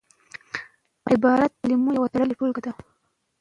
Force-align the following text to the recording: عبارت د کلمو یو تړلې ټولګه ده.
عبارت 1.13 1.51
د 1.53 1.59
کلمو 1.61 1.89
یو 1.97 2.11
تړلې 2.13 2.33
ټولګه 2.39 2.61
ده. 2.65 2.71